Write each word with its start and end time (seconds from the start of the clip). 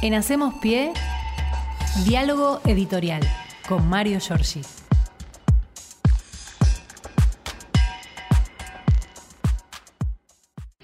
En 0.00 0.14
Hacemos 0.14 0.54
Pie, 0.62 0.92
diálogo 2.04 2.60
editorial 2.64 3.20
con 3.68 3.88
Mario 3.88 4.20
Giorgi. 4.20 4.62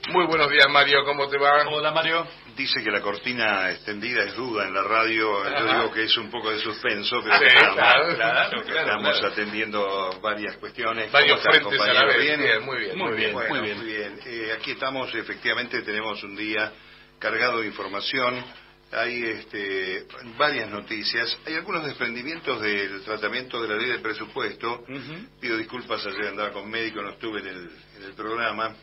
Muy 0.09 0.27
buenos 0.27 0.51
días, 0.51 0.69
Mario, 0.69 1.05
¿cómo 1.05 1.29
te 1.29 1.39
va? 1.39 1.67
Hola, 1.69 1.91
Mario. 1.93 2.27
Dice 2.57 2.83
que 2.85 2.91
la 2.91 3.01
cortina 3.01 3.71
extendida 3.71 4.23
es 4.25 4.37
duda 4.37 4.67
en 4.69 4.75
la 4.75 4.83
radio, 4.83 5.43
yo 5.45 5.73
digo 5.75 5.93
que 5.93 6.05
es 6.05 6.17
un 6.17 6.31
poco 6.31 6.51
de 6.51 6.59
suspenso, 6.61 7.21
pero 7.25 7.39
Sí, 7.39 7.45
estamos, 7.47 7.75
claro, 7.75 8.15
claro, 8.15 8.63
claro, 8.65 8.81
estamos 8.81 9.19
claro. 9.19 9.33
atendiendo 9.33 10.21
varias 10.23 10.57
cuestiones. 10.59 11.11
Varios 11.11 11.41
¿Cómo 11.41 11.51
están, 11.53 11.71
frentes 11.71 11.81
a 11.81 11.93
la 11.93 12.05
vez. 12.07 12.19
¿Bien? 12.23 12.41
Bien, 12.41 12.65
muy 12.65 12.79
bien, 12.79 12.99
muy 12.99 13.13
bien. 13.17 13.33
Bueno, 13.33 13.55
muy 13.55 13.61
bien. 13.63 13.79
muy 13.79 13.87
bien. 13.87 14.21
Eh, 14.25 14.53
aquí 14.57 14.73
estamos, 14.73 15.13
efectivamente 15.15 15.83
tenemos 15.83 16.23
un 16.23 16.37
día 16.37 16.73
cargado 17.19 17.61
de 17.61 17.67
información. 17.67 18.45
Hay 18.93 19.25
este, 19.25 20.07
varias 20.39 20.71
noticias. 20.71 21.39
Hay 21.47 21.55
algunos 21.55 21.85
desprendimientos 21.85 22.61
del 22.61 23.03
tratamiento 23.03 23.61
de 23.61 23.69
la 23.69 23.77
ley 23.77 23.89
del 23.89 24.03
presupuesto. 24.03 24.85
Pido 25.41 25.57
disculpas, 25.57 26.05
ayer 26.07 26.29
andaba 26.29 26.53
con 26.53 26.71
médico, 26.71 27.03
no 27.03 27.11
estuve 27.11 27.41
en 27.41 27.49
el, 27.49 27.71
en 27.97 28.03
el 28.05 28.13
programa. 28.15 28.75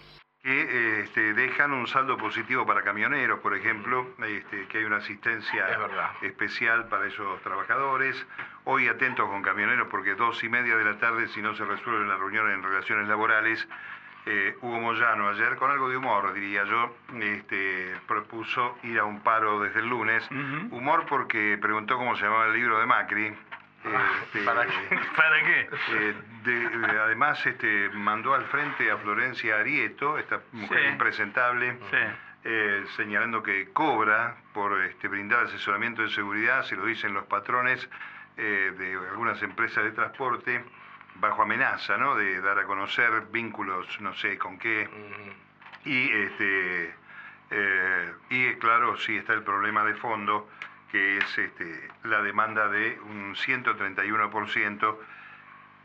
Que 0.43 1.01
este, 1.03 1.33
dejan 1.33 1.71
un 1.71 1.85
saldo 1.85 2.17
positivo 2.17 2.65
para 2.65 2.81
camioneros, 2.81 3.41
por 3.41 3.55
ejemplo, 3.55 4.15
este, 4.25 4.67
que 4.69 4.79
hay 4.79 4.85
una 4.85 4.97
asistencia 4.97 5.67
Es 6.19 6.31
especial 6.31 6.87
para 6.89 7.07
esos 7.07 7.39
trabajadores. 7.43 8.15
Hoy 8.63 8.87
atentos 8.87 9.29
con 9.29 9.43
camioneros 9.43 9.87
porque 9.91 10.15
dos 10.15 10.43
y 10.43 10.49
media 10.49 10.75
de 10.77 10.83
la 10.83 10.97
tarde, 10.97 11.27
si 11.27 11.43
no 11.43 11.55
se 11.55 11.63
resuelve 11.63 12.07
la 12.07 12.17
reunión 12.17 12.49
en 12.49 12.63
relaciones 12.63 13.07
laborales, 13.07 13.67
eh, 14.25 14.55
Hugo 14.61 14.79
Moyano 14.79 15.29
ayer, 15.29 15.55
con 15.55 15.71
algo 15.71 15.89
de 15.89 15.97
humor, 15.97 16.33
diría 16.33 16.63
yo, 16.65 16.95
este, 17.19 17.95
propuso 18.07 18.77
ir 18.83 18.99
a 18.99 19.03
un 19.05 19.21
paro 19.21 19.59
desde 19.61 19.79
el 19.79 19.87
lunes. 19.89 20.27
Humor 20.71 21.05
porque 21.07 21.57
preguntó 21.61 21.97
cómo 21.97 22.15
se 22.15 22.23
llamaba 22.25 22.45
el 22.47 22.53
libro 22.53 22.79
de 22.79 22.85
Macri. 22.85 23.33
Este, 23.83 24.43
¿Para 24.43 24.65
qué? 24.67 24.99
¿Para 25.15 25.41
qué? 25.43 25.69
eh, 25.93 26.13
de- 26.43 26.63
eh, 26.65 26.99
además, 27.03 27.43
este, 27.47 27.89
mandó 27.89 28.35
al 28.35 28.45
frente 28.45 28.91
a 28.91 28.97
Florencia 28.97 29.57
Arieto, 29.57 30.19
esta 30.19 30.39
mujer 30.51 30.83
Sí. 30.83 30.87
impresentable, 30.91 31.77
Sí. 31.89 31.97
eh, 32.43 32.83
señalando 32.95 33.41
que 33.41 33.69
cobra 33.73 34.35
por 34.53 34.79
este, 34.83 35.07
brindar 35.07 35.45
asesoramiento 35.45 36.03
de 36.03 36.09
seguridad, 36.09 36.61
se 36.63 36.75
lo 36.75 36.85
dicen 36.85 37.13
los 37.15 37.25
patrones 37.25 37.89
eh, 38.37 38.71
de 38.77 38.93
algunas 39.09 39.41
empresas 39.41 39.83
de 39.83 39.91
transporte, 39.91 40.63
bajo 41.15 41.43
amenaza, 41.43 41.97
¿no? 41.97 42.15
De 42.15 42.41
dar 42.41 42.59
a 42.59 42.65
conocer 42.65 43.27
vínculos, 43.31 43.99
no 44.01 44.13
sé 44.15 44.37
con 44.37 44.57
qué. 44.57 44.89
Y, 45.85 46.11
este, 46.11 46.93
eh, 47.51 48.13
y 48.29 48.53
claro, 48.55 48.97
sí 48.97 49.17
está 49.17 49.33
el 49.33 49.43
problema 49.43 49.83
de 49.83 49.95
fondo, 49.95 50.49
que 50.91 51.17
es 51.17 51.37
este, 51.37 51.89
la 52.03 52.21
demanda 52.21 52.67
de 52.67 52.99
un 53.01 53.35
131% 53.35 54.97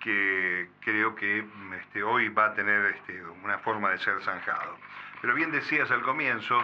que 0.00 0.68
creo 0.80 1.14
que 1.16 1.44
este, 1.80 2.02
hoy 2.02 2.28
va 2.28 2.46
a 2.46 2.54
tener 2.54 2.94
este, 2.94 3.22
una 3.42 3.58
forma 3.58 3.90
de 3.90 3.98
ser 3.98 4.20
zanjado. 4.22 4.76
Pero 5.20 5.34
bien 5.34 5.50
decías 5.50 5.90
al 5.90 6.02
comienzo, 6.02 6.60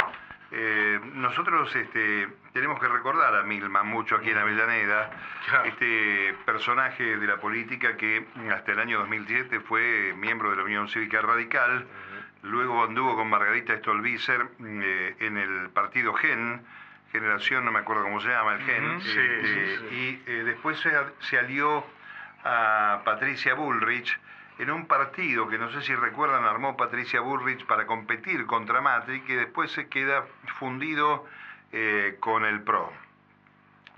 eh, 0.52 1.00
nosotros 1.14 1.74
este, 1.74 2.28
tenemos 2.52 2.78
que 2.78 2.86
recordar 2.88 3.34
a 3.34 3.42
Milman 3.42 3.86
mucho 3.86 4.16
aquí 4.16 4.30
en 4.30 4.38
Avellaneda, 4.38 5.10
Claro. 5.48 5.64
este 5.64 6.34
personaje 6.44 7.16
de 7.16 7.26
la 7.26 7.38
política 7.38 7.96
que 7.96 8.26
hasta 8.54 8.72
el 8.72 8.78
año 8.80 8.98
2007 9.00 9.60
fue 9.60 10.12
miembro 10.16 10.50
de 10.50 10.56
la 10.56 10.64
Unión 10.64 10.88
Cívica 10.88 11.20
Radical, 11.22 11.86
luego 12.42 12.84
anduvo 12.84 13.16
con 13.16 13.30
Margarita 13.30 13.76
Stolbizer 13.78 14.46
eh, 14.62 15.16
en 15.20 15.38
el 15.38 15.70
partido 15.70 16.12
GEN, 16.14 16.62
Generación, 17.12 17.64
no 17.64 17.72
me 17.72 17.80
acuerdo 17.80 18.04
cómo 18.04 18.20
se 18.20 18.28
llama, 18.28 18.54
el 18.54 18.62
GEN, 18.62 19.00
sí, 19.02 19.08
este, 19.08 19.42
sí, 19.46 19.76
sí. 19.88 19.94
y 19.94 20.30
eh, 20.30 20.44
después 20.44 20.78
se, 20.80 20.90
se 21.20 21.38
alió 21.38 21.84
a 22.44 23.02
Patricia 23.04 23.54
Bullrich 23.54 24.18
en 24.58 24.70
un 24.70 24.86
partido 24.86 25.48
que 25.48 25.58
no 25.58 25.70
sé 25.70 25.80
si 25.82 25.94
recuerdan 25.94 26.44
armó 26.44 26.76
Patricia 26.76 27.20
Bullrich 27.20 27.64
para 27.66 27.86
competir 27.86 28.46
contra 28.46 28.80
Matri 28.80 29.20
que 29.22 29.36
después 29.36 29.70
se 29.72 29.88
queda 29.88 30.24
fundido 30.58 31.26
eh, 31.72 32.16
con 32.20 32.44
el 32.44 32.62
PRO. 32.62 32.92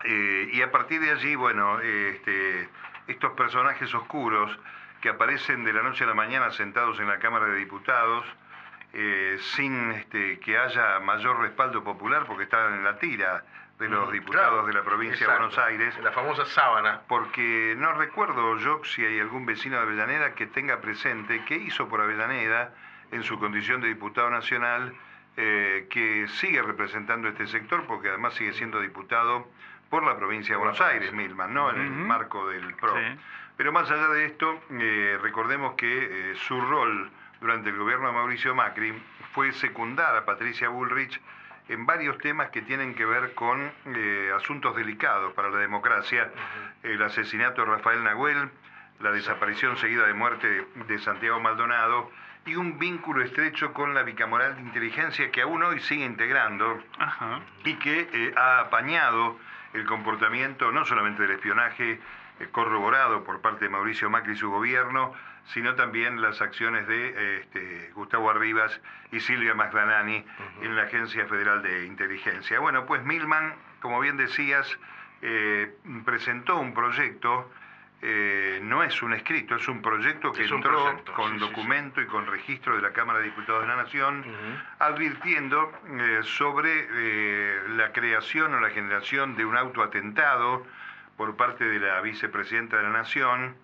Eh, 0.05 0.51
y 0.53 0.63
a 0.63 0.71
partir 0.71 1.01
de 1.01 1.11
allí, 1.11 1.35
bueno, 1.35 1.81
este, 1.81 2.69
estos 3.07 3.33
personajes 3.33 3.93
oscuros 3.95 4.57
que 5.01 5.09
aparecen 5.09 5.65
de 5.65 5.73
la 5.73 5.83
noche 5.83 6.05
a 6.05 6.07
la 6.07 6.15
mañana 6.15 6.51
sentados 6.51 6.99
en 7.01 7.09
la 7.09 7.19
Cámara 7.19 7.47
de 7.47 7.57
Diputados, 7.57 8.25
eh, 8.93 9.39
sin 9.57 9.91
este, 9.93 10.39
que 10.39 10.57
haya 10.59 11.01
mayor 11.01 11.41
respaldo 11.41 11.83
popular, 11.83 12.25
porque 12.27 12.45
están 12.45 12.75
en 12.75 12.85
la 12.85 12.99
tira 12.99 13.45
de 13.79 13.89
los 13.89 14.09
Mm, 14.09 14.13
diputados 14.13 14.51
claro, 14.51 14.67
de 14.67 14.73
la 14.73 14.83
provincia 14.83 15.25
exacto. 15.27 15.33
de 15.33 15.39
Buenos 15.49 15.59
Aires, 15.59 15.99
La 16.03 16.13
famosa 16.13 16.45
sábana. 16.47 17.01
porque 17.09 17.75
no 17.77 17.93
recuerdo 17.95 18.57
yo 18.59 18.81
si 18.85 19.05
hay 19.05 19.19
algún 19.19 19.47
vecino 19.47 19.77
de 19.77 19.83
Avellaneda 19.83 20.35
que 20.35 20.47
tenga 20.47 20.81
presente 20.81 21.45
qué 21.45 21.57
hizo 21.57 21.89
por 21.89 22.01
Avellaneda 22.01 22.73
en 23.11 23.25
su 23.25 23.39
condición 23.39 23.81
de 23.81 23.89
diputado 23.89 24.31
nacional, 24.31 24.95
eh, 25.37 25.87
que 25.91 26.29
sigue 26.29 26.63
representando 26.63 27.29
este 27.29 27.47
sector, 27.47 27.87
porque 27.87 28.09
además 28.09 28.35
sigue 28.35 28.53
siendo 28.53 28.81
diputado 28.81 29.49
por 29.91 30.05
la 30.05 30.17
provincia 30.17 30.55
de 30.55 30.59
Buenos 30.59 30.81
Aires, 30.81 31.13
Milman, 31.13 31.53
¿no? 31.53 31.71
En 31.71 31.81
el 31.81 31.91
marco 31.91 32.49
del 32.49 32.75
PRO. 32.75 32.95
Sí. 32.97 33.19
Pero 33.57 33.73
más 33.73 33.91
allá 33.91 34.09
de 34.09 34.27
esto, 34.27 34.61
eh, 34.71 35.19
recordemos 35.21 35.75
que 35.75 36.33
eh, 36.33 36.35
su 36.37 36.61
rol 36.61 37.11
durante 37.41 37.71
el 37.71 37.77
gobierno 37.77 38.09
de 38.09 38.13
Mauricio 38.13 38.55
Macri 38.55 38.95
fue 39.33 39.53
secundar 39.53 40.17
a 40.17 40.25
Patricia 40.25 40.69
Bullrich 40.69 41.21
en 41.69 41.87
varios 41.87 42.19
temas 42.19 42.51
que 42.51 42.63
tienen 42.63 42.95
que 42.95 43.07
ver 43.07 43.35
con 43.35 43.73
asuntos 44.37 44.77
delicados 44.77 45.33
para 45.33 45.49
la 45.49 45.59
democracia. 45.59 46.31
El 46.83 47.03
asesinato 47.03 47.63
de 47.63 47.71
Rafael 47.71 48.05
Nahuel, 48.05 48.51
la 49.01 49.11
desaparición 49.13 49.77
seguida 49.77 50.07
de 50.07 50.15
muerte 50.15 50.67
de 50.87 50.99
Santiago 50.99 51.41
Maldonado 51.41 52.11
y 52.47 52.57
un 52.57 52.79
vínculo 52.79 53.23
estrecho 53.23 53.73
con 53.73 53.95
la 53.95 54.03
bicamoral 54.03 54.57
de 54.57 54.63
inteligencia 54.63 55.31
que 55.31 55.43
aún 55.43 55.63
hoy 55.63 55.81
sigue 55.81 56.05
integrando 56.05 56.83
Ajá. 56.99 57.41
y 57.65 57.75
que 57.75 58.09
eh, 58.13 58.35
ha 58.37 58.61
apañado 58.61 59.39
el 59.73 59.85
comportamiento 59.87 60.71
no 60.71 60.85
solamente 60.85 61.23
del 61.23 61.33
espionaje 61.33 62.01
eh, 62.41 62.49
corroborado 62.51 63.25
por 63.25 63.41
parte 63.41 63.65
de 63.65 63.71
Mauricio 63.71 64.11
Macri 64.11 64.33
y 64.35 64.37
su 64.37 64.51
gobierno, 64.51 65.15
sino 65.47 65.75
también 65.75 66.21
las 66.21 66.41
acciones 66.41 66.87
de 66.87 67.09
eh, 67.09 67.41
este, 67.41 67.91
Gustavo 67.95 68.31
Arribas 68.31 68.81
y 69.13 69.21
Silvia 69.21 69.55
Magdanani 69.55 70.25
en 70.63 70.77
la 70.77 70.83
Agencia 70.85 71.27
Federal 71.27 71.63
de 71.63 71.87
Inteligencia. 71.87 72.59
Bueno, 72.61 72.87
pues 72.87 73.05
Milman, 73.05 73.55
como 73.81 74.01
bien 74.01 74.17
decías, 74.17 74.79
eh, 75.23 75.75
presentó 76.05 76.59
un 76.59 76.75
proyecto, 76.75 77.51
eh, 78.07 78.61
no 78.63 78.83
es 78.83 79.03
un 79.03 79.15
escrito, 79.15 79.57
es 79.57 79.67
un 79.67 79.81
proyecto 79.81 80.31
que 80.31 80.45
Es 80.45 80.51
entró 80.51 80.85
proyecto, 80.85 81.15
con 81.15 81.33
sí, 81.33 81.39
sí, 81.39 81.39
sí. 81.39 81.51
documento 81.51 82.03
y 82.03 82.07
con 82.07 82.27
registro 82.27 82.77
de 82.77 82.83
la 82.83 82.93
Cámara 82.93 83.21
de 83.21 83.25
Diputados 83.25 83.63
de 83.63 83.69
la 83.69 83.77
Nación, 83.77 84.23
advirtiendo 84.79 85.73
eh, 85.89 86.21
sobre 86.23 86.87
eh, 86.91 87.63
la 87.77 87.93
creación 87.93 88.53
o 88.53 88.61
la 88.61 88.69
generación 88.69 89.37
de 89.37 89.47
un 89.47 89.57
autoatentado 89.57 90.67
por 91.17 91.35
parte 91.37 91.65
de 91.65 91.81
la 91.81 92.03
vicepresidenta 92.03 92.77
de 92.77 92.83
la 92.83 92.91
Nación, 92.91 93.57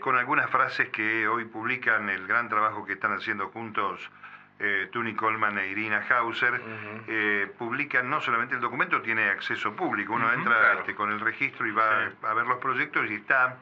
con 0.00 0.18
algunas 0.18 0.50
frases 0.50 0.90
que 0.90 1.26
hoy 1.26 1.46
publican 1.46 2.10
el 2.10 2.26
gran 2.26 2.50
trabajo 2.50 2.84
que 2.84 2.92
están 2.92 3.14
haciendo 3.14 3.48
juntos 3.48 4.10
eh, 4.58 4.88
Tuni 4.92 5.14
Coleman 5.14 5.58
e 5.58 5.68
Irina 5.68 6.04
Hauser, 6.08 6.60
eh, 7.08 7.52
publican 7.58 8.08
no 8.08 8.20
solamente 8.20 8.54
el 8.54 8.60
documento, 8.60 9.02
tiene 9.02 9.28
acceso 9.30 9.74
público, 9.74 10.12
uno 10.14 10.32
entra 10.32 10.58
claro. 10.58 10.80
este, 10.80 10.94
con 10.94 11.10
el 11.12 11.20
registro 11.20 11.66
y 11.66 11.72
va 11.72 12.08
Sí. 12.10 12.16
a 12.22 12.34
ver 12.34 12.46
los 12.46 12.58
proyectos 12.58 13.10
y 13.10 13.14
está 13.14 13.56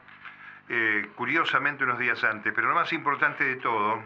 eh, 0.69 1.07
curiosamente 1.15 1.83
unos 1.83 1.99
días 1.99 2.23
antes, 2.23 2.53
pero 2.53 2.69
lo 2.69 2.75
más 2.75 2.93
importante 2.93 3.43
de 3.43 3.55
todo 3.57 4.01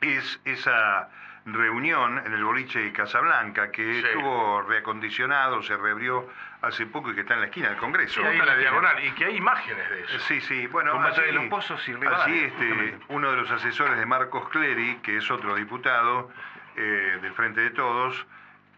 es 0.00 0.40
esa 0.44 1.10
reunión 1.46 2.18
en 2.24 2.32
el 2.32 2.44
boliche 2.44 2.80
de 2.80 2.92
Casablanca 2.92 3.70
que 3.70 3.82
Sí. 4.00 4.06
estuvo 4.06 4.62
reacondicionado, 4.62 5.62
se 5.62 5.76
reabrió 5.76 6.28
hace 6.62 6.86
poco 6.86 7.10
y 7.10 7.14
que 7.14 7.22
está 7.22 7.34
en 7.34 7.40
la 7.40 7.46
esquina 7.46 7.68
del 7.70 7.78
Congreso. 7.78 8.20
Sí, 8.20 8.26
ahí 8.26 8.38
en 8.38 8.46
la 8.46 8.56
diagonal. 8.56 9.04
Y 9.04 9.12
que 9.12 9.24
hay 9.24 9.36
imágenes 9.36 9.88
de 9.88 10.02
eso. 10.02 10.18
Sí, 10.20 10.40
sí, 10.42 10.66
bueno, 10.66 10.92
Con 10.92 11.02
Batalla 11.02 11.22
de 11.22 11.28
allí- 11.28 11.36
los 11.38 11.44
Pozos 11.46 11.88
y 11.88 11.94
Rivadavia, 11.94 12.24
allí, 12.34 12.44
este, 12.44 12.98
uno 13.08 13.30
de 13.30 13.36
los 13.38 13.50
asesores 13.50 13.96
de 13.98 14.06
Marcos 14.06 14.48
Clery, 14.50 14.96
que 15.02 15.16
es 15.16 15.30
otro 15.30 15.54
diputado 15.54 16.30
eh, 16.76 17.18
del 17.20 17.32
Frente 17.32 17.60
de 17.62 17.70
Todos, 17.70 18.26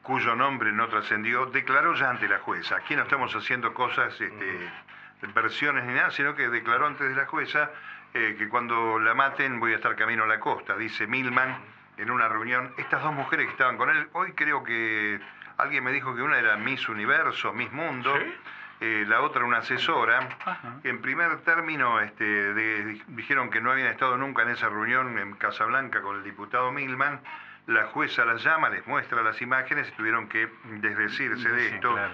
cuyo 0.02 0.34
nombre 0.34 0.72
no 0.72 0.88
trascendió, 0.88 1.46
declaró 1.46 1.94
ya 1.94 2.10
ante 2.10 2.26
la 2.26 2.38
jueza. 2.38 2.76
Aquí 2.76 2.96
no 2.96 3.02
estamos 3.02 3.34
haciendo 3.36 3.74
cosas, 3.74 4.18
este, 4.20 4.70
versiones 5.34 5.84
ni 5.84 5.94
nada, 5.94 6.10
sino 6.10 6.34
que 6.34 6.48
declaró 6.48 6.86
antes 6.86 7.08
de 7.08 7.14
la 7.14 7.26
jueza 7.26 7.70
eh, 8.14 8.34
que 8.38 8.48
cuando 8.48 8.98
la 8.98 9.14
maten 9.14 9.60
voy 9.60 9.72
a 9.72 9.76
estar 9.76 9.94
camino 9.96 10.24
a 10.24 10.26
la 10.26 10.40
costa, 10.40 10.76
dice 10.76 11.06
Milman 11.06 11.56
en 12.02 12.10
una 12.10 12.28
reunión. 12.28 12.72
Estas 12.76 13.02
dos 13.02 13.12
mujeres 13.14 13.46
que 13.46 13.52
estaban 13.52 13.76
con 13.76 13.88
él, 13.88 14.08
hoy 14.12 14.32
creo 14.32 14.62
que 14.64 15.20
alguien 15.56 15.84
me 15.84 15.92
dijo 15.92 16.14
que 16.14 16.22
una 16.22 16.38
era 16.38 16.56
Miss 16.56 16.88
Universo, 16.88 17.52
Miss 17.52 17.72
Mundo, 17.72 18.14
¿Sí? 18.18 18.34
eh, 18.80 19.04
la 19.06 19.20
otra 19.20 19.44
una 19.44 19.58
asesora. 19.58 20.28
Ajá. 20.44 20.74
En 20.82 21.00
primer 21.00 21.38
término, 21.42 22.00
este, 22.00 22.24
de- 22.24 23.00
dijeron 23.08 23.48
que 23.50 23.60
no 23.60 23.70
habían 23.70 23.86
estado 23.88 24.16
nunca 24.18 24.42
en 24.42 24.48
esa 24.50 24.68
reunión 24.68 25.16
en 25.18 25.34
Casablanca 25.36 26.02
con 26.02 26.16
el 26.16 26.24
diputado 26.24 26.72
Milman. 26.72 27.20
la 27.68 27.84
jueza 27.84 28.24
las 28.24 28.42
llama, 28.42 28.68
les 28.70 28.84
muestra 28.88 29.22
las 29.22 29.40
imágenes 29.40 29.88
y 29.88 29.92
tuvieron 29.92 30.28
que 30.28 30.48
desdecirse 30.64 31.48
de 31.48 31.68
Sí, 31.68 31.74
esto. 31.76 31.92
claro. 31.92 32.12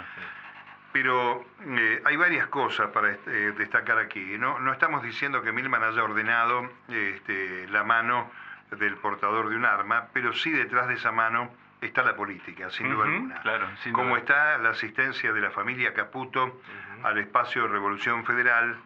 Pero 0.92 1.42
eh, 1.66 2.02
hay 2.04 2.16
varias 2.16 2.48
cosas 2.48 2.88
para 2.90 3.12
eh, 3.12 3.54
destacar 3.56 3.98
aquí. 3.98 4.36
No, 4.38 4.58
no 4.58 4.72
estamos 4.72 5.02
diciendo 5.02 5.40
que 5.40 5.50
Milman 5.52 5.82
haya 5.82 6.02
ordenado 6.04 6.70
este, 6.88 7.66
la 7.68 7.82
mano 7.82 8.30
del 8.70 8.96
portador 8.96 9.48
de 9.48 9.56
un 9.56 9.64
arma, 9.64 10.08
pero 10.12 10.32
sí 10.32 10.50
detrás 10.50 10.88
de 10.88 10.94
esa 10.94 11.12
mano 11.12 11.50
está 11.80 12.02
la 12.02 12.16
política, 12.16 12.70
sin 12.70 12.90
duda 12.90 13.04
alguna. 13.06 13.40
claro, 13.40 13.68
sin 13.82 13.92
Como 13.92 14.08
duda. 14.10 14.18
está 14.18 14.58
la 14.58 14.70
asistencia 14.70 15.32
de 15.32 15.40
la 15.40 15.50
familia 15.50 15.94
Caputo 15.94 16.60
al 17.04 17.18
espacio 17.18 17.62
de 17.62 17.68
Revolución 17.68 18.24
Federal 18.24 18.76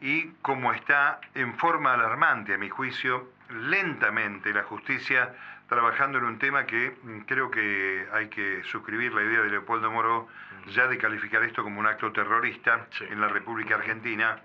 y 0.00 0.28
como 0.42 0.72
está 0.72 1.20
en 1.34 1.54
forma 1.56 1.94
alarmante, 1.94 2.54
a 2.54 2.58
mi 2.58 2.68
juicio, 2.68 3.30
lentamente 3.50 4.52
la 4.52 4.62
justicia 4.62 5.34
trabajando 5.68 6.18
en 6.18 6.24
un 6.24 6.38
tema 6.38 6.64
que 6.66 6.96
mm, 7.02 7.20
creo 7.20 7.50
que 7.50 8.06
hay 8.12 8.28
que 8.28 8.62
suscribir 8.64 9.12
la 9.12 9.22
idea 9.22 9.40
de 9.40 9.50
Leopoldo 9.50 9.90
Moro 9.90 10.28
ya 10.68 10.86
de 10.86 10.96
calificar 10.98 11.42
esto 11.42 11.62
como 11.64 11.80
un 11.80 11.86
acto 11.86 12.12
terrorista 12.12 12.86
Sí. 12.90 13.04
en 13.10 13.20
la 13.20 13.28
República 13.28 13.74
Argentina 13.76 14.38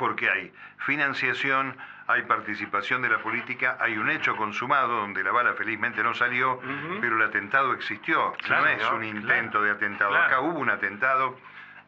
porque 0.00 0.30
hay 0.30 0.50
financiación, 0.78 1.76
hay 2.06 2.22
participación 2.22 3.02
de 3.02 3.10
la 3.10 3.18
política, 3.18 3.76
hay 3.78 3.98
un 3.98 4.08
hecho 4.10 4.34
consumado 4.34 4.96
donde 4.96 5.22
la 5.22 5.30
bala 5.30 5.52
felizmente 5.52 6.02
no 6.02 6.14
salió, 6.14 6.58
pero 7.02 7.16
el 7.16 7.22
atentado 7.22 7.74
existió, 7.74 8.32
Claro, 8.42 8.64
no 8.64 8.70
es 8.70 8.90
un 8.90 9.04
intento 9.04 9.58
claro, 9.58 9.64
de 9.64 9.70
atentado. 9.72 10.10
claro. 10.10 10.24
Acá 10.26 10.40
hubo 10.40 10.58
un 10.58 10.70
atentado 10.70 11.38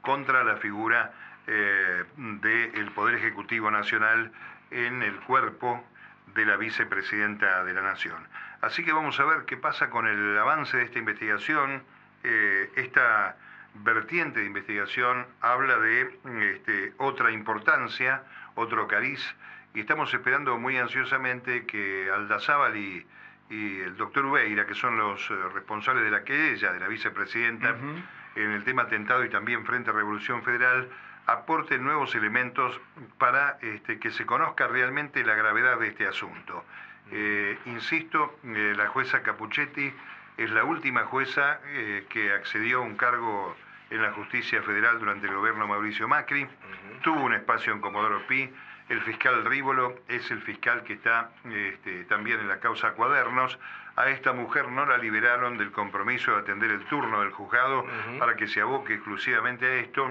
contra 0.03 0.45
la 0.45 0.57
figura 0.59 1.13
eh, 1.47 2.05
del 2.17 2.91
Poder 2.91 3.15
Ejecutivo 3.15 3.71
Nacional 3.71 4.31
en 4.71 5.03
el 5.03 5.17
cuerpo 5.21 5.83
de 6.35 6.45
la 6.45 6.57
vicepresidenta 6.59 7.65
de 7.65 7.73
la 7.73 7.81
Nación. 7.81 8.29
Así 8.61 8.85
que 8.85 8.93
vamos 8.93 9.19
a 9.21 9.25
ver 9.25 9.47
qué 9.47 9.57
pasa 9.57 9.89
con 9.89 10.07
el 10.07 10.39
avance 10.39 10.77
de 10.77 10.85
esta 10.85 10.99
investigación. 10.99 11.83
Eh, 12.25 12.71
esta 12.77 13.37
vertiente 13.75 14.41
de 14.41 14.47
investigación 14.47 15.27
habla 15.41 15.79
de 15.79 16.19
este, 16.53 16.93
otra 16.99 17.31
importancia, 17.31 18.23
otro 18.55 18.87
cariz, 18.87 19.21
y 19.75 19.81
estamos 19.81 20.13
esperando 20.13 20.59
muy 20.59 20.77
ansiosamente 20.77 21.65
que 21.65 22.11
Aldazábal 22.13 22.77
y, 22.77 23.07
y 23.49 23.81
el 23.81 23.97
doctor 23.97 24.27
Ubeira, 24.27 24.67
que 24.67 24.75
son 24.75 24.99
los 24.99 25.31
eh, 25.31 25.35
responsables 25.55 26.05
de 26.05 26.11
la 26.11 26.25
querella 26.25 26.73
de 26.73 26.81
la 26.81 26.89
vicepresidenta 26.89 27.77
en 28.35 28.51
el 28.51 28.65
tema 28.65 28.83
atentado 28.83 29.25
y 29.25 29.31
también 29.31 29.65
frente 29.65 29.91
a 29.91 29.93
Revolución 29.93 30.43
Federal, 30.43 30.89
aporten 31.27 31.85
nuevos 31.85 32.15
elementos 32.15 32.79
para 33.19 33.59
este, 33.63 33.99
que 33.99 34.11
se 34.11 34.27
conozca 34.27 34.67
realmente 34.67 35.25
la 35.25 35.35
gravedad 35.35 35.79
de 35.79 35.89
este 35.89 36.07
asunto. 36.07 36.65
Eh, 37.11 37.59
insisto, 37.67 38.39
eh, 38.45 38.75
la 38.77 38.89
jueza 38.89 39.23
Capuchetti 39.23 39.93
es 40.37 40.51
la 40.51 40.65
última 40.65 41.05
jueza 41.05 41.61
eh, 41.67 42.07
que 42.09 42.33
accedió 42.33 42.79
a 42.79 42.83
un 42.83 42.97
cargo 42.97 43.57
en 43.91 44.03
la 44.03 44.13
justicia 44.13 44.63
federal 44.63 44.99
durante 44.99 45.27
el 45.27 45.35
gobierno 45.35 45.69
Mauricio 45.69 46.09
Macri. 46.09 46.47
Tuvo 47.03 47.23
un 47.23 47.35
espacio 47.35 47.73
en 47.73 47.81
Comodoro 47.81 48.27
Pi. 48.27 48.51
El 48.89 49.01
fiscal 49.03 49.45
Rívolo 49.45 49.97
es 50.09 50.31
el 50.31 50.41
fiscal 50.43 50.83
que 50.83 50.95
está 50.95 51.31
este, 51.45 52.05
también 52.05 52.41
en 52.41 52.49
la 52.49 52.59
causa 52.59 52.93
Cuadernos. 52.93 53.59
A 53.97 54.09
esta 54.09 54.33
mujer 54.33 54.71
no 54.71 54.87
la 54.87 54.97
liberaron 54.97 55.59
del 55.59 55.71
compromiso 55.71 56.33
de 56.33 56.39
atender 56.39 56.71
el 56.71 56.85
turno 56.87 57.21
del 57.21 57.31
juzgado 57.31 57.87
para 58.19 58.37
que 58.37 58.49
se 58.49 58.63
aboque 58.63 58.95
exclusivamente 58.95 59.67
a 59.67 59.75
esto. 59.75 60.11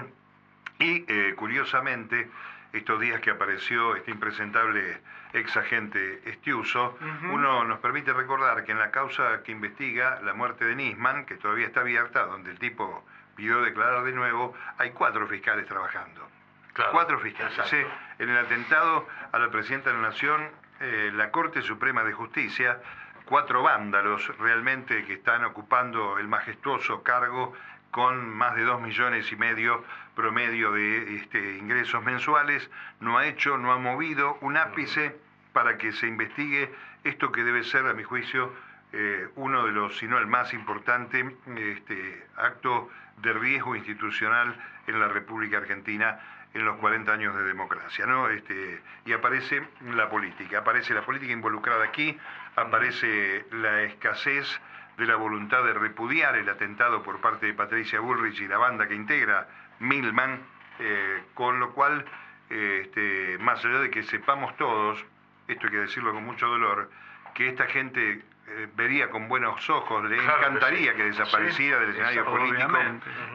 Y 0.78 1.04
eh, 1.08 1.34
curiosamente, 1.36 2.30
estos 2.74 3.00
días 3.00 3.20
que 3.22 3.32
apareció 3.32 3.96
este 3.96 4.12
impresentable 4.12 5.02
ex 5.34 5.56
agente 5.58 6.22
Estiuso, 6.26 6.98
uno 7.32 7.64
nos 7.64 7.80
permite 7.80 8.14
recordar 8.14 8.64
que 8.64 8.72
en 8.72 8.80
la 8.80 8.92
causa 8.92 9.44
que 9.44 9.52
investiga 9.52 10.20
la 10.22 10.34
muerte 10.34 10.66
de 10.66 10.76
Nisman, 10.76 11.26
que 11.26 11.36
todavía 11.36 11.68
está 11.68 11.82
abierta, 11.82 12.26
donde 12.26 12.52
el 12.52 12.60
tipo 12.60 13.06
pidió 13.36 13.62
declarar 13.62 14.04
de 14.04 14.12
nuevo, 14.12 14.54
hay 14.78 14.92
cuatro 14.92 15.28
fiscales 15.28 15.66
trabajando. 15.68 16.28
Claro, 16.74 16.92
Cuatro 16.94 17.20
fiscales. 17.20 17.58
exacto. 17.58 17.88
En 18.20 18.30
el 18.30 18.38
atentado 18.38 19.08
a 19.32 19.40
la 19.40 19.50
presidenta 19.50 19.90
de 19.90 19.98
la 19.98 20.04
Nación, 20.10 20.50
eh, 20.80 21.12
la 21.14 21.30
Corte 21.32 21.62
Suprema 21.62 22.04
de 22.04 22.14
Justicia, 22.14 22.80
cuatro 23.26 23.62
vándalos 23.64 24.28
realmente 24.40 25.06
que 25.06 25.14
están 25.14 25.44
ocupando 25.46 26.18
el 26.18 26.28
majestuoso 26.28 27.04
cargo 27.04 27.54
con 27.92 28.30
más 28.30 28.56
de 28.56 28.64
dos 28.64 28.82
millones 28.82 29.32
y 29.32 29.36
medio 29.36 29.84
promedio 30.16 30.72
de 30.72 31.18
este, 31.18 31.58
ingresos 31.58 32.04
mensuales, 32.04 32.70
no 33.00 33.18
ha 33.18 33.26
hecho, 33.26 33.58
no 33.58 33.72
ha 33.72 33.78
movido 33.78 34.38
un 34.42 34.58
ápice 34.58 35.16
para 35.54 35.78
que 35.78 35.92
se 35.92 36.08
investigue 36.08 36.72
esto 37.04 37.32
que 37.32 37.44
debe 37.44 37.64
ser, 37.64 37.86
a 37.86 37.94
mi 37.94 38.04
juicio, 38.04 38.54
eh, 38.94 39.28
uno 39.36 39.66
de 39.66 39.72
los, 39.72 39.98
si 39.98 40.08
no 40.08 40.18
el 40.18 40.28
más 40.28 40.54
importante, 40.54 41.36
este, 41.56 42.28
acto 42.38 42.90
de 43.18 43.34
riesgo 43.34 43.76
institucional 43.76 44.56
en 44.88 45.00
la 45.00 45.08
República 45.08 45.58
Argentina 45.58 46.20
en 46.54 46.66
los 46.66 46.78
40 46.78 47.12
años 47.14 47.36
de 47.36 47.44
democracia, 47.44 48.06
¿no? 48.06 48.30
Este, 48.30 48.82
y 49.06 49.14
aparece 49.14 49.66
la 49.96 50.10
política, 50.10 50.60
aparece 50.60 50.94
la 50.94 51.02
política 51.02 51.32
involucrada 51.32 51.86
aquí, 51.86 52.18
aparece 52.56 53.46
la 53.52 53.84
escasez 53.84 54.60
de 54.98 55.06
la 55.06 55.16
voluntad 55.16 55.64
de 55.64 55.74
repudiar 55.74 56.36
el 56.36 56.48
atentado 56.50 57.02
por 57.04 57.20
parte 57.22 57.48
de 57.48 57.54
Patricia 57.54 58.00
Bullrich 58.00 58.40
y 58.42 58.48
la 58.48 58.58
banda 58.58 58.88
que 58.88 58.96
integra 58.96 59.48
Milman, 59.80 60.40
eh, 60.80 61.24
con 61.34 61.60
lo 61.60 61.72
cual, 61.72 62.06
eh, 62.50 62.82
este, 62.84 63.38
más 63.40 63.64
allá 63.66 63.80
de 63.80 63.90
que 63.90 64.04
sepamos 64.04 64.56
todos, 64.58 65.04
esto 65.48 65.68
hay 65.68 65.72
que 65.72 65.78
decirlo 65.80 66.14
con 66.14 66.24
mucho 66.26 66.48
dolor, 66.48 66.90
que 67.34 67.48
esta 67.48 67.66
gente 67.68 68.22
eh, 68.48 68.68
vería 68.76 69.10
con 69.10 69.28
buenos 69.28 69.70
ojos, 69.70 70.04
le 70.10 70.18
Claro 70.18 70.40
que 70.40 70.46
encantaría 70.46 70.92
sí. 70.92 70.98
que 70.98 71.04
desapareciera 71.04 71.78
Sí, 71.78 71.82
del 71.82 71.90
escenario 71.92 72.26
político 72.26 72.78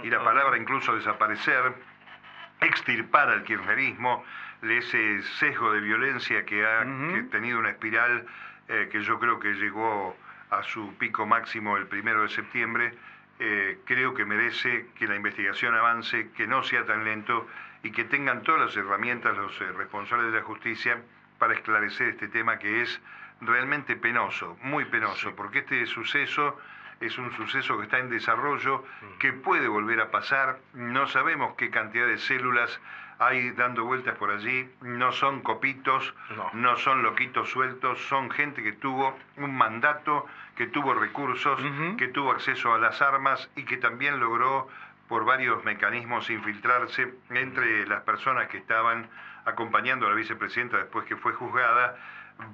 y 0.02 0.10
la 0.10 0.22
palabra 0.22 0.56
incluso 0.58 0.94
desaparecer, 0.94 1.74
extirpar 2.60 3.28
al 3.30 3.42
kirchnerismo, 3.44 4.24
ese 4.62 5.22
sesgo 5.38 5.72
de 5.72 5.80
violencia 5.80 6.44
que 6.44 6.64
ha 6.66 6.80
que 6.82 7.22
tenido 7.30 7.58
una 7.58 7.70
espiral 7.70 8.26
que 8.66 9.00
yo 9.02 9.18
creo 9.20 9.38
que 9.38 9.52
llegó 9.54 10.16
a 10.50 10.62
su 10.62 10.94
pico 10.96 11.26
máximo 11.26 11.76
el 11.76 11.86
primero 11.86 12.22
de 12.22 12.28
septiembre, 12.28 12.92
eh, 13.38 13.78
creo 13.84 14.14
que 14.14 14.24
merece 14.24 14.86
que 14.98 15.06
la 15.06 15.16
investigación 15.16 15.74
avance, 15.74 16.30
que 16.36 16.46
no 16.46 16.62
sea 16.62 16.84
tan 16.86 17.04
lento 17.04 17.46
y 17.82 17.90
que 17.90 18.04
tengan 18.04 18.42
todas 18.42 18.60
las 18.60 18.76
herramientas 18.76 19.36
los 19.36 19.60
eh, 19.60 19.72
responsables 19.72 20.32
de 20.32 20.38
la 20.38 20.44
justicia 20.44 21.02
para 21.38 21.54
esclarecer 21.54 22.08
este 22.08 22.28
tema 22.28 22.58
que 22.58 22.82
es 22.82 23.00
realmente 23.40 23.96
penoso, 23.96 24.56
muy 24.62 24.86
penoso, 24.86 25.34
porque 25.36 25.58
este 25.58 25.84
suceso 25.86 26.58
es 27.00 27.16
un 27.18 27.30
suceso 27.36 27.76
que 27.76 27.84
está 27.84 27.98
en 27.98 28.10
desarrollo, 28.10 28.84
que 29.18 29.32
puede 29.32 29.68
volver 29.68 30.00
a 30.00 30.10
pasar, 30.10 30.58
no 30.74 31.06
sabemos 31.08 31.54
qué 31.56 31.70
cantidad 31.70 32.06
de 32.06 32.18
células 32.18 32.80
hay 33.18 33.50
dando 33.52 33.84
vueltas 33.84 34.14
por 34.16 34.30
allí, 34.30 34.68
no 34.82 35.10
son 35.12 35.40
copitos, 35.40 36.14
No. 36.36 36.50
no 36.52 36.76
son 36.76 37.02
loquitos 37.02 37.48
sueltos, 37.50 37.98
son 38.08 38.30
gente 38.30 38.62
que 38.62 38.72
tuvo 38.72 39.18
un 39.38 39.56
mandato, 39.56 40.26
que 40.54 40.66
tuvo 40.66 40.92
recursos, 40.94 41.58
que 41.96 42.08
tuvo 42.08 42.32
acceso 42.32 42.74
a 42.74 42.78
las 42.78 43.00
armas 43.00 43.50
y 43.56 43.64
que 43.64 43.78
también 43.78 44.20
logró 44.20 44.68
por 45.08 45.24
varios 45.24 45.64
mecanismos 45.64 46.28
infiltrarse 46.30 47.14
entre 47.30 47.86
las 47.86 48.02
personas 48.02 48.48
que 48.48 48.58
estaban 48.58 49.08
acompañando 49.46 50.06
a 50.06 50.10
la 50.10 50.16
vicepresidenta 50.16 50.76
después 50.78 51.06
que 51.06 51.16
fue 51.16 51.32
juzgada 51.32 51.96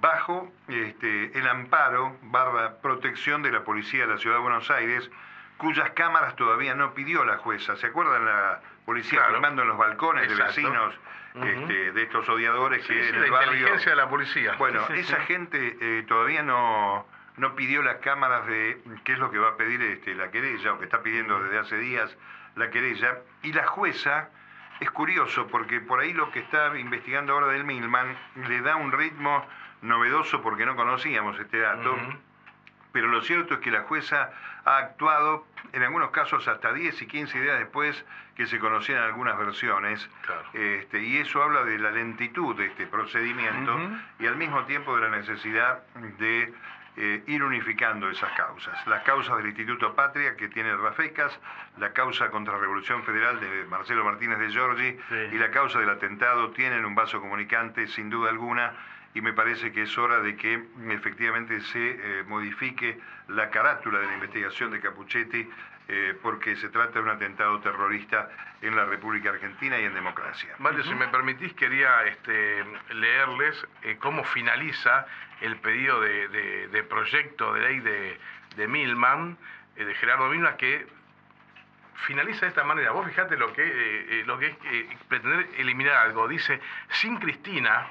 bajo 0.01 0.53
este, 0.69 1.37
el 1.39 1.47
amparo 1.49 2.17
barra 2.23 2.77
protección 2.81 3.43
de 3.43 3.51
la 3.53 3.65
policía 3.65 4.07
de 4.07 4.13
la 4.15 4.19
ciudad 4.19 4.37
de 4.37 4.43
Buenos 4.43 4.71
Aires 4.71 5.11
cuyas 5.57 5.91
cámaras 5.91 6.35
todavía 6.37 6.75
no 6.75 6.93
pidió 6.95 7.25
la 7.25 7.39
jueza. 7.39 7.77
¿Se 7.77 7.87
acuerdan 7.89 8.25
la 8.25 8.61
policía 8.85 9.19
Claro. 9.21 9.35
filmando 9.35 9.63
en 9.63 9.69
los 9.69 9.79
balcones 9.79 10.25
Exacto. 10.25 10.43
de 10.43 10.49
vecinos 10.49 10.95
este, 11.35 11.93
de 11.93 12.03
estos 12.03 12.29
odiadores 12.29 12.83
Sí, 12.85 12.93
que 12.93 13.03
sí, 13.05 13.09
en 13.11 13.21
la 13.21 13.27
el 13.27 13.31
barrio... 13.33 13.53
inteligencia 13.53 13.91
de 13.91 13.97
la 13.97 14.09
policía. 14.09 14.55
Bueno, 14.59 14.85
Sí, 14.89 14.95
esa 14.95 15.21
gente 15.21 15.77
eh, 15.81 16.05
todavía 16.09 16.43
no, 16.43 17.07
no 17.37 17.55
pidió 17.55 17.83
las 17.83 17.97
cámaras 17.99 18.47
de 18.47 18.81
qué 19.05 19.13
es 19.13 19.19
lo 19.19 19.31
que 19.31 19.39
va 19.39 19.51
a 19.51 19.57
pedir 19.57 19.81
este, 19.83 20.15
la 20.15 20.31
querella, 20.31 20.73
o 20.75 20.79
que 20.79 20.85
está 20.85 21.03
pidiendo 21.03 21.41
desde 21.43 21.59
hace 21.59 21.77
días 21.79 22.15
la 22.57 22.71
querella. 22.71 23.19
Y 23.43 23.53
la 23.53 23.67
jueza, 23.67 24.29
es 24.83 24.91
curioso, 24.91 25.47
porque 25.47 25.81
por 25.81 26.01
ahí 26.01 26.13
lo 26.13 26.31
que 26.31 26.41
está 26.41 26.77
investigando 26.79 27.33
ahora 27.33 27.49
del 27.49 27.65
Milman 27.65 28.17
le 28.49 28.61
da 28.61 28.77
un 28.77 28.93
ritmo 28.93 29.47
novedoso 29.81 30.43
porque 30.43 30.67
no 30.67 30.77
conocíamos 30.77 31.39
este 31.39 31.59
dato. 31.59 31.97
Pero 32.93 33.09
lo 33.09 33.23
cierto 33.23 33.55
es 33.55 33.61
que 33.61 33.71
la 33.71 33.83
jueza 33.83 34.31
ha 34.65 34.77
actuado, 34.77 35.47
en 35.73 35.83
algunos 35.83 36.11
casos 36.11 36.47
hasta 36.47 36.73
10 36.73 37.01
y 37.01 37.07
15 37.07 37.41
días 37.41 37.59
después 37.59 38.05
que 38.37 38.47
se 38.47 38.59
conocían 38.59 39.03
algunas 39.03 39.39
versiones. 39.39 40.09
Claro. 40.27 40.43
Este, 40.53 41.03
y 41.03 41.17
eso 41.17 41.43
habla 41.43 41.65
de 41.65 41.79
la 41.79 41.91
lentitud 41.91 42.55
de 42.57 42.67
este 42.67 42.87
procedimiento 42.87 43.79
y 44.19 44.27
al 44.27 44.37
mismo 44.37 44.65
tiempo 44.65 44.95
de 44.97 45.09
la 45.09 45.17
necesidad 45.17 45.83
de 46.19 46.53
eh, 46.97 47.23
ir 47.27 47.43
unificando 47.43 48.11
esas 48.11 48.31
causas. 48.33 48.87
Las 48.87 49.03
causas 49.03 49.37
del 49.39 49.47
Instituto 49.47 49.95
Patria, 49.95 50.37
que 50.37 50.49
tiene 50.49 50.77
Rafecas, 50.77 51.39
la 51.79 51.93
causa 51.93 52.31
contra 52.31 52.59
Revolución 52.59 53.03
Federal 53.05 53.41
de 53.41 53.65
Marcelo 53.65 54.05
Martínez 54.05 54.39
de 54.39 54.51
Giorgi 54.51 54.97
Sí. 55.09 55.15
y 55.33 55.39
la 55.39 55.51
causa 55.51 55.79
del 55.81 55.89
atentado 55.91 56.51
tienen 56.51 56.85
un 56.85 56.95
vaso 56.95 57.21
comunicante, 57.21 57.87
sin 57.89 58.11
duda 58.11 58.29
alguna, 58.31 58.73
y 59.15 59.21
me 59.21 59.33
parece 59.33 59.73
que 59.73 59.83
es 59.83 59.99
hora 59.99 60.21
de 60.21 60.37
que 60.37 60.63
efectivamente 60.91 61.61
se 61.61 61.91
eh, 62.21 62.25
modifique 62.27 62.99
la 63.29 63.51
carátula 63.51 63.99
de 64.01 64.07
la 64.07 64.15
investigación 64.15 64.71
de 64.71 64.81
Capuchetti 64.81 65.49
eh, 65.89 66.17
porque 66.23 66.57
se 66.57 66.69
trata 66.69 66.93
de 66.95 67.01
un 67.01 67.09
atentado 67.11 67.61
terrorista 67.61 68.31
en 68.61 68.77
la 68.77 68.85
República 68.85 69.31
Argentina 69.31 69.79
y 69.79 69.85
en 69.85 69.95
democracia. 69.95 70.55
Mario, 70.59 70.85
si 70.85 70.95
me 70.95 71.09
permitís, 71.09 71.53
quería 71.55 72.05
este, 72.05 72.65
leerles 72.95 73.67
eh, 73.83 73.97
cómo 73.99 74.23
finaliza 74.25 75.07
el 75.41 75.57
pedido 75.57 76.01
de, 76.01 76.29
de- 76.29 76.69
de 76.69 76.83
proyecto 76.85 77.53
de 77.55 77.61
ley 77.61 77.81
de, 77.81 78.21
de 78.57 78.69
Milman, 78.69 79.37
eh, 79.77 79.85
de 79.85 79.95
Gerardo 79.97 80.29
Milman, 80.29 80.57
que 80.57 80.87
finaliza 82.07 82.43
de 82.43 82.49
esta 82.49 82.65
manera. 82.65 82.93
Vos 82.93 83.07
fijate 83.07 83.37
lo 83.37 83.53
que, 83.53 84.23
lo 84.27 84.39
que 84.39 84.47
es 84.47 84.57
eh, 84.65 84.97
pretender 85.09 85.49
eliminar 85.57 85.95
algo. 85.97 86.27
Dice, 86.29 86.61
sin 86.91 87.17
Cristina 87.19 87.87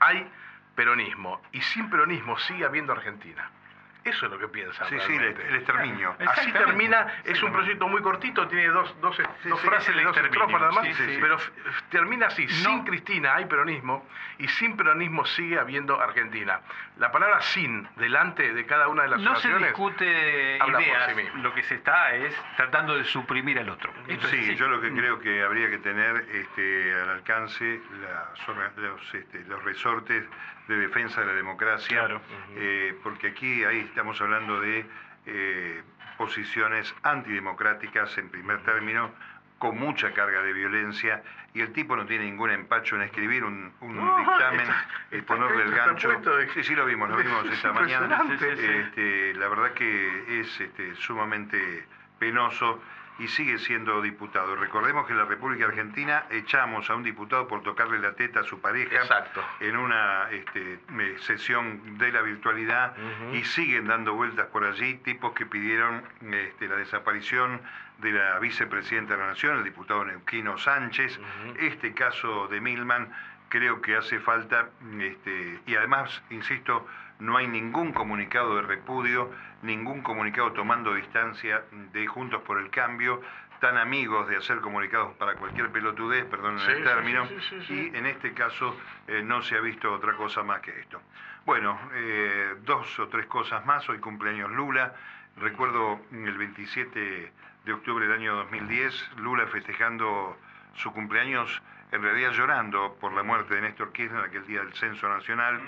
hay 0.00 0.28
peronismo 0.74 1.40
y 1.52 1.60
sin 1.62 1.88
peronismo 1.88 2.38
sigue 2.38 2.64
habiendo 2.64 2.92
Argentina. 2.92 3.48
Eso 4.06 4.26
es 4.26 4.32
lo 4.32 4.38
que 4.38 4.48
piensan. 4.48 4.88
Sí, 4.88 4.96
sí, 5.06 5.16
el, 5.16 5.56
exterminio. 5.56 6.14
Así 6.26 6.52
termina, 6.52 7.06
es 7.24 7.38
Sí, 7.38 7.44
un 7.44 7.52
proyecto 7.52 7.88
muy 7.88 8.00
cortito, 8.02 8.46
tiene 8.46 8.68
dos, 8.68 8.94
dos, 9.00 9.16
dos 9.18 9.60
sí, 9.60 9.66
frases 9.66 9.94
dos 9.94 10.04
exterminio, 10.04 10.44
estrofas 10.44 10.60
nada 10.60 10.72
más, 10.72 10.84
sí, 10.86 10.94
sí, 10.94 11.14
sí. 11.14 11.18
pero 11.20 11.38
termina 11.90 12.26
así, 12.26 12.48
sin 12.48 12.84
Cristina 12.84 13.34
hay 13.34 13.46
peronismo 13.46 14.06
y 14.38 14.48
sin 14.48 14.76
peronismo 14.76 15.24
sigue 15.26 15.58
habiendo 15.58 16.00
Argentina. 16.00 16.60
La 16.98 17.10
palabra 17.10 17.40
sin, 17.40 17.88
delante 17.96 18.54
de 18.54 18.64
cada 18.64 18.88
una 18.88 19.02
de 19.02 19.08
las 19.08 19.20
No 19.20 19.36
se 19.36 19.48
discute 19.58 20.58
habla 20.60 20.78
por 20.78 20.82
ideas, 20.82 21.10
sí 21.10 21.14
mismo. 21.16 21.42
lo 21.42 21.54
que 21.54 21.62
se 21.64 21.74
está 21.74 22.14
es 22.14 22.34
tratando 22.56 22.96
de 22.96 23.04
suprimir 23.04 23.58
al 23.58 23.68
otro. 23.68 23.92
Esto 24.06 24.28
Sí, 24.28 24.54
yo 24.54 24.68
lo 24.68 24.80
que 24.80 24.92
creo 24.92 25.18
que 25.18 25.42
habría 25.42 25.68
que 25.68 25.78
tener 25.78 26.16
este, 26.32 26.94
al 26.94 27.10
alcance 27.10 27.80
los, 28.76 29.14
este, 29.14 29.40
los 29.44 29.62
resortes 29.64 30.24
de 30.68 30.76
defensa 30.76 31.20
de 31.20 31.26
la 31.28 31.32
democracia, 31.34 31.98
Claro. 32.00 32.20
eh, 32.56 32.96
porque 33.02 33.28
aquí 33.28 33.64
ahí 33.64 33.80
estamos 33.80 34.20
hablando 34.20 34.60
de 34.60 34.84
eh, 35.26 35.82
posiciones 36.18 36.94
antidemocráticas 37.02 38.16
en 38.18 38.28
primer 38.30 38.62
término, 38.64 39.12
con 39.58 39.78
mucha 39.78 40.12
carga 40.12 40.42
de 40.42 40.52
violencia, 40.52 41.22
y 41.54 41.60
el 41.62 41.72
tipo 41.72 41.96
no 41.96 42.04
tiene 42.04 42.24
ningún 42.26 42.50
empacho 42.50 42.96
en 42.96 43.02
escribir 43.02 43.42
un, 43.44 43.72
un 43.80 43.96
No, 43.96 44.16
dictamen 44.18 44.60
está- 44.60 44.86
y 45.12 45.16
está 45.16 45.34
ponerle 45.34 45.62
el 45.64 45.70
gancho. 45.72 46.08
de- 46.10 46.48
Sí, 46.52 46.62
sí 46.64 46.74
lo 46.74 46.84
vimos, 46.84 47.08
lo 47.08 47.16
vimos 47.16 47.46
Es 47.46 47.52
esta 47.54 47.72
mañana. 47.72 48.22
Este, 48.38 49.32
la 49.34 49.48
verdad 49.48 49.72
que 49.72 50.40
es 50.40 50.60
este, 50.60 50.94
sumamente 50.96 51.86
penoso 52.18 52.82
y 53.18 53.28
sigue 53.28 53.58
siendo 53.58 54.02
diputado. 54.02 54.56
Recordemos 54.56 55.06
que 55.06 55.12
en 55.12 55.18
la 55.18 55.24
República 55.24 55.66
Argentina 55.66 56.24
echamos 56.30 56.88
a 56.90 56.94
un 56.94 57.02
diputado 57.02 57.48
por 57.48 57.62
tocarle 57.62 57.98
la 57.98 58.12
teta 58.12 58.40
a 58.40 58.44
su 58.44 58.60
pareja 58.60 58.96
Exacto. 58.96 59.42
en 59.60 59.76
una 59.76 60.30
este, 60.30 60.78
sesión 61.20 61.98
de 61.98 62.12
la 62.12 62.22
virtualidad 62.22 62.94
y 63.32 63.42
siguen 63.44 63.86
dando 63.86 64.14
vueltas 64.14 64.46
por 64.46 64.64
allí 64.64 64.94
tipos 64.98 65.32
que 65.32 65.46
pidieron 65.46 66.02
este, 66.30 66.68
la 66.68 66.76
desaparición 66.76 67.60
de 67.98 68.12
la 68.12 68.38
vicepresidenta 68.38 69.14
de 69.14 69.20
la 69.20 69.28
Nación, 69.28 69.58
el 69.58 69.64
diputado 69.64 70.04
Neuquino 70.04 70.58
Sánchez. 70.58 71.18
Este 71.58 71.94
caso 71.94 72.48
de 72.48 72.60
Milman 72.60 73.08
creo 73.48 73.80
que 73.80 73.96
hace 73.96 74.18
falta, 74.20 74.70
este, 75.00 75.60
y 75.66 75.74
además, 75.74 76.22
insisto, 76.30 76.86
no 77.18 77.36
hay 77.36 77.46
ningún 77.46 77.92
comunicado 77.92 78.56
de 78.56 78.62
repudio, 78.62 79.30
ningún 79.62 80.02
comunicado 80.02 80.52
tomando 80.52 80.94
distancia 80.94 81.64
de 81.92 82.06
Juntos 82.06 82.42
por 82.42 82.58
el 82.58 82.70
Cambio, 82.70 83.22
tan 83.60 83.78
amigos 83.78 84.28
de 84.28 84.36
hacer 84.36 84.60
comunicados 84.60 85.14
para 85.14 85.34
cualquier 85.34 85.70
pelotudez, 85.70 86.26
perdón 86.26 86.58
Sí, 86.60 86.70
el 86.70 86.84
término, 86.84 87.26
sí, 87.26 87.62
sí. 87.66 87.90
y 87.92 87.96
en 87.96 88.06
este 88.06 88.34
caso 88.34 88.76
eh, 89.08 89.22
no 89.22 89.40
se 89.42 89.56
ha 89.56 89.60
visto 89.60 89.92
otra 89.92 90.12
cosa 90.14 90.42
más 90.42 90.60
que 90.60 90.78
esto. 90.78 91.00
Bueno, 91.46 91.78
eh, 91.94 92.56
dos 92.64 92.98
o 92.98 93.08
tres 93.08 93.26
cosas 93.26 93.64
más, 93.64 93.88
hoy 93.88 93.98
cumpleaños 93.98 94.50
Lula, 94.50 94.94
recuerdo 95.36 96.00
el 96.12 96.36
27 96.36 97.32
de 97.64 97.72
octubre 97.72 98.06
del 98.06 98.14
año 98.14 98.34
2010, 98.36 99.12
Lula 99.18 99.46
festejando 99.46 100.36
su 100.76 100.92
cumpleaños, 100.92 101.62
en 101.92 102.02
realidad 102.02 102.32
llorando 102.32 102.96
por 103.00 103.12
la 103.12 103.22
muerte 103.22 103.54
de 103.54 103.62
Néstor 103.62 103.92
Kirchner 103.92 104.24
aquel 104.24 104.46
día 104.46 104.60
del 104.62 104.72
censo 104.74 105.08
nacional, 105.08 105.60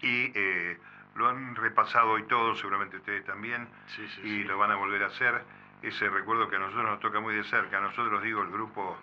y 0.00 0.32
eh, 0.34 0.78
lo 1.14 1.28
han 1.28 1.54
repasado 1.56 2.10
hoy 2.10 2.24
todos, 2.24 2.58
seguramente 2.58 2.96
ustedes 2.96 3.24
también, 3.24 3.68
Sí, 3.88 4.06
sí, 4.08 4.20
y 4.22 4.28
sí. 4.28 4.44
lo 4.44 4.58
van 4.58 4.70
a 4.70 4.76
volver 4.76 5.02
a 5.04 5.06
hacer. 5.06 5.42
Ese 5.82 6.08
recuerdo 6.08 6.48
que 6.48 6.56
a 6.56 6.58
nosotros 6.60 6.84
nos 6.84 7.00
toca 7.00 7.20
muy 7.20 7.34
de 7.34 7.44
cerca. 7.44 7.78
A 7.78 7.80
nosotros, 7.80 8.22
digo, 8.22 8.42
el 8.42 8.50
grupo 8.50 8.96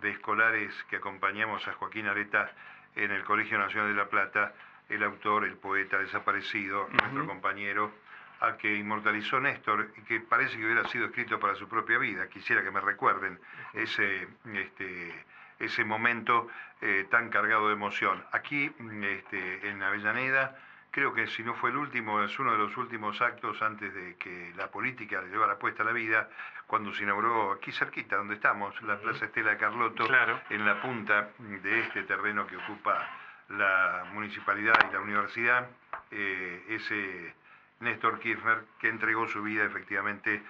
de 0.00 0.10
escolares 0.10 0.72
que 0.88 0.96
acompañamos 0.96 1.66
a 1.68 1.72
Joaquín 1.74 2.06
Areta 2.06 2.50
en 2.94 3.10
el 3.10 3.24
Colegio 3.24 3.58
Nacional 3.58 3.88
de 3.90 3.94
La 3.96 4.08
Plata, 4.08 4.54
el 4.88 5.02
autor, 5.02 5.44
el 5.44 5.56
poeta 5.56 5.98
desaparecido, 5.98 6.88
nuestro 6.90 7.26
compañero, 7.26 7.92
a 8.40 8.56
que 8.56 8.74
inmortalizó 8.74 9.38
Néstor, 9.40 9.92
y 9.96 10.02
que 10.02 10.20
parece 10.20 10.56
que 10.56 10.64
hubiera 10.64 10.84
sido 10.88 11.06
escrito 11.06 11.38
para 11.38 11.54
su 11.54 11.68
propia 11.68 11.98
vida. 11.98 12.28
Quisiera 12.28 12.62
que 12.62 12.70
me 12.70 12.80
recuerden 12.80 13.38
ese, 13.74 14.28
este, 14.54 15.24
ese 15.58 15.84
momento 15.84 16.48
eh, 16.80 17.06
tan 17.10 17.28
cargado 17.28 17.68
de 17.68 17.74
emoción. 17.74 18.24
Aquí, 18.32 18.72
este, 19.02 19.68
en 19.68 19.82
Avellaneda, 19.82 20.56
creo 20.90 21.12
que 21.12 21.26
si 21.28 21.42
no 21.42 21.54
fue 21.54 21.70
el 21.70 21.76
último, 21.76 22.22
es 22.22 22.38
uno 22.38 22.52
de 22.52 22.58
los 22.58 22.76
últimos 22.76 23.20
actos 23.20 23.60
antes 23.62 23.92
de 23.94 24.16
que 24.16 24.52
la 24.56 24.68
política 24.70 25.20
le 25.20 25.28
llevara 25.28 25.58
puesta 25.58 25.84
la 25.84 25.92
vida, 25.92 26.28
cuando 26.66 26.94
se 26.94 27.02
inauguró 27.02 27.52
aquí 27.52 27.72
cerquita, 27.72 28.16
donde 28.16 28.34
estamos, 28.36 28.80
la 28.82 28.96
Plaza 28.98 29.26
Estela 29.26 29.58
Carlotto, 29.58 30.06
Claro. 30.06 30.40
en 30.50 30.64
la 30.64 30.80
punta 30.80 31.28
de 31.38 31.80
este 31.80 32.04
terreno 32.04 32.46
que 32.46 32.56
ocupa 32.56 33.06
la 33.50 34.06
municipalidad 34.12 34.74
y 34.88 34.92
la 34.92 35.00
universidad, 35.00 35.68
eh, 36.12 36.64
ese 36.68 37.34
Néstor 37.80 38.20
Kirchner 38.20 38.64
que 38.78 38.88
entregó 38.88 39.26
su 39.28 39.42
vida 39.42 39.64
efectivamente 39.64 40.42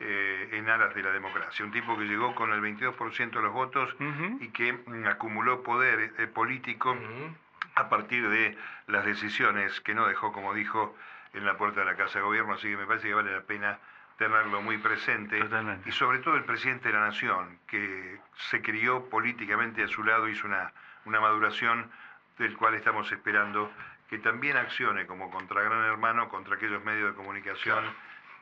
eh, 0.00 0.48
en 0.52 0.68
aras 0.68 0.94
de 0.94 1.02
la 1.02 1.10
democracia. 1.10 1.64
Un 1.64 1.72
tipo 1.72 1.96
que 1.98 2.04
llegó 2.04 2.34
con 2.34 2.52
el 2.52 2.60
22% 2.60 3.30
de 3.30 3.42
los 3.42 3.52
votos 3.52 3.94
y 4.40 4.48
que 4.48 4.72
mm, 4.72 5.06
acumuló 5.06 5.62
poder 5.62 6.14
eh, 6.18 6.26
político 6.26 6.96
a 7.74 7.88
partir 7.88 8.28
de 8.28 8.56
las 8.86 9.04
decisiones 9.04 9.80
que 9.80 9.94
no 9.94 10.06
dejó, 10.06 10.32
como 10.32 10.54
dijo, 10.54 10.96
en 11.34 11.44
la 11.44 11.56
puerta 11.56 11.80
de 11.80 11.86
la 11.86 11.96
Casa 11.96 12.18
de 12.18 12.24
Gobierno, 12.24 12.54
así 12.54 12.68
que 12.68 12.76
me 12.76 12.86
parece 12.86 13.08
que 13.08 13.14
vale 13.14 13.32
la 13.32 13.42
pena 13.42 13.78
tenerlo 14.16 14.62
muy 14.62 14.78
presente. 14.78 15.38
Totalmente. 15.40 15.88
Y 15.88 15.92
sobre 15.92 16.18
todo 16.18 16.36
el 16.36 16.44
presidente 16.44 16.88
de 16.88 16.94
la 16.94 17.06
Nación, 17.06 17.58
que 17.66 18.20
se 18.50 18.62
crió 18.62 19.08
políticamente 19.08 19.82
a 19.82 19.88
su 19.88 20.02
lado, 20.02 20.28
hizo 20.28 20.46
una, 20.46 20.72
una 21.04 21.20
maduración 21.20 21.90
del 22.38 22.56
cual 22.56 22.74
estamos 22.74 23.10
esperando 23.12 23.70
que 24.08 24.18
también 24.18 24.56
accione 24.56 25.06
como 25.06 25.30
contra 25.30 25.62
Gran 25.62 25.84
Hermano, 25.84 26.28
contra 26.28 26.56
aquellos 26.56 26.82
medios 26.84 27.10
de 27.10 27.16
comunicación 27.16 27.84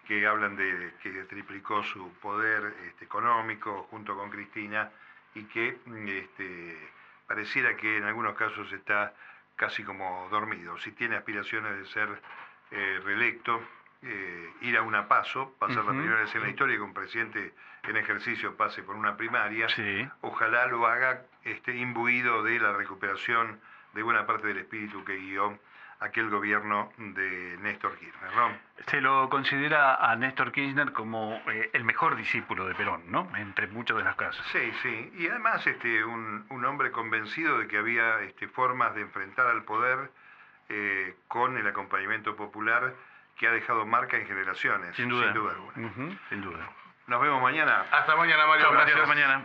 que 0.07 0.25
hablan 0.27 0.55
de 0.57 0.95
que 1.03 1.11
triplicó 1.25 1.83
su 1.83 2.13
poder 2.21 2.73
este, 2.87 3.05
económico 3.05 3.87
junto 3.91 4.17
con 4.17 4.31
Cristina 4.31 4.91
y 5.35 5.45
que 5.45 5.79
mm, 5.85 6.09
este, 6.09 6.91
pareciera 7.27 7.77
que 7.77 7.97
en 7.97 8.05
algunos 8.05 8.37
casos 8.37 8.73
está 8.73 9.13
casi 9.57 9.83
como 9.83 10.29
dormido. 10.31 10.79
Si 10.79 10.93
tiene 10.93 11.17
aspiraciones 11.17 11.77
de 11.79 11.87
ser 11.87 12.09
eh, 12.71 13.01
reelecto, 13.05 13.61
eh, 14.03 14.53
ir 14.61 14.77
a 14.77 14.83
una 14.83 15.09
paso, 15.09 15.57
pasar 15.59 15.85
la 15.85 15.91
Ujú. 15.93 16.01
primera 16.01 16.21
vez 16.21 16.35
en 16.37 16.43
la 16.43 16.49
historia 16.51 16.77
que 16.77 16.83
un 16.83 16.95
presidente 16.95 17.55
en 17.83 17.97
ejercicio 17.97 18.57
pase 18.57 18.83
por 18.85 18.95
una 18.95 19.17
primaria, 19.17 19.69
Sí. 19.71 20.09
ojalá 20.21 20.67
lo 20.67 20.87
haga 20.87 21.23
este, 21.43 21.75
imbuido 21.75 22.43
de 22.45 22.61
la 22.61 22.73
recuperación 22.75 23.61
de 23.97 24.03
buena 24.05 24.27
parte 24.27 24.47
del 24.47 24.59
espíritu 24.59 25.05
que 25.05 25.17
guió 25.17 25.59
aquel 25.99 26.29
gobierno 26.29 26.93
de 26.99 27.57
Néstor 27.63 27.97
Kirchner. 27.97 28.31
¿no? 28.37 28.51
Se 28.87 29.01
lo 29.01 29.29
considera 29.31 29.95
a 29.95 30.15
Néstor 30.15 30.53
Kirchner 30.53 30.93
como 30.93 31.41
eh, 31.51 31.71
el 31.73 31.85
mejor 31.85 32.17
discípulo 32.17 32.67
de 32.67 32.75
Perón, 32.75 33.11
¿no? 33.11 33.35
Entre 33.37 33.67
muchos 33.69 33.97
de 33.97 34.05
los 34.05 34.15
casos. 34.15 34.45
Sí, 34.53 34.71
sí. 34.83 35.13
Y 35.17 35.27
además 35.29 35.67
este, 35.67 36.05
un, 36.05 36.45
un 36.51 36.65
hombre 36.67 36.91
convencido 36.93 37.59
de 37.59 37.67
que 37.67 37.79
había 37.79 38.21
este, 38.21 38.47
formas 38.47 38.95
de 38.95 39.01
enfrentar 39.01 39.47
al 39.47 39.65
poder 39.65 40.11
eh, 40.69 41.17
con 41.29 41.57
el 41.57 41.67
acompañamiento 41.67 42.37
popular 42.37 42.93
que 43.39 43.47
ha 43.49 43.53
dejado 43.53 43.87
marca 43.87 44.19
en 44.19 44.27
generaciones. 44.27 44.95
Sin 44.97 45.09
duda. 45.09 45.31
alguna. 45.31 45.89
Ujú, 45.89 46.17
Sin 46.29 46.43
duda. 46.43 46.69
Nos 47.07 47.23
vemos 47.23 47.41
mañana. 47.41 47.87
Hasta 47.93 48.17
mañana, 48.17 48.47
Mario, 48.47 48.71
Gracias. 48.71 48.97
hasta 48.97 49.09
mañana. 49.09 49.45